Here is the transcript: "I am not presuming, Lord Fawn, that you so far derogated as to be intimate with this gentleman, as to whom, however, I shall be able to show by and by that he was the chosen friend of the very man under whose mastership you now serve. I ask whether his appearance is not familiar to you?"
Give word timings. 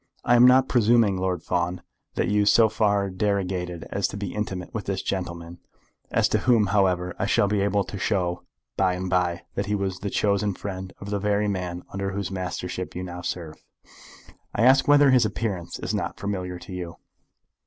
"I 0.25 0.35
am 0.35 0.47
not 0.47 0.67
presuming, 0.67 1.17
Lord 1.17 1.43
Fawn, 1.43 1.83
that 2.15 2.27
you 2.27 2.47
so 2.47 2.69
far 2.69 3.11
derogated 3.11 3.85
as 3.91 4.07
to 4.07 4.17
be 4.17 4.33
intimate 4.33 4.73
with 4.73 4.85
this 4.87 5.03
gentleman, 5.03 5.59
as 6.09 6.27
to 6.29 6.39
whom, 6.39 6.65
however, 6.73 7.13
I 7.19 7.27
shall 7.27 7.47
be 7.47 7.61
able 7.61 7.83
to 7.83 7.99
show 7.99 8.41
by 8.75 8.95
and 8.95 9.11
by 9.11 9.43
that 9.53 9.67
he 9.67 9.75
was 9.75 9.99
the 9.99 10.09
chosen 10.09 10.55
friend 10.55 10.91
of 10.99 11.11
the 11.11 11.19
very 11.19 11.47
man 11.47 11.83
under 11.93 12.13
whose 12.13 12.31
mastership 12.31 12.95
you 12.95 13.03
now 13.03 13.21
serve. 13.21 13.63
I 14.55 14.63
ask 14.63 14.87
whether 14.87 15.11
his 15.11 15.23
appearance 15.23 15.77
is 15.77 15.93
not 15.93 16.19
familiar 16.19 16.57
to 16.57 16.73
you?" 16.73 16.95